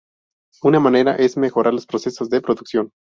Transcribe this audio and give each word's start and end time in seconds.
Una 0.63 0.79
manera 0.79 1.15
es 1.15 1.37
mejorar 1.37 1.75
los 1.75 1.85
procesos 1.85 2.27
de 2.31 2.41
producción. 2.41 2.89